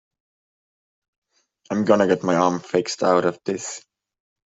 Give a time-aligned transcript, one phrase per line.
[1.69, 3.85] I'm gonna get my arm fixed out of this.